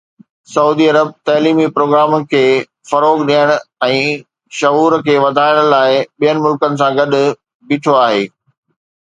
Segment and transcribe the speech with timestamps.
[0.51, 2.41] سعودي عرب تعليمي پروگرامن کي
[2.91, 3.51] فروغ ڏيڻ
[3.89, 3.99] ۽
[4.61, 5.85] شعور کي وڌائڻ لاء
[6.25, 7.17] ٻين ملڪن سان گڏ
[7.69, 8.27] بيٺو آهي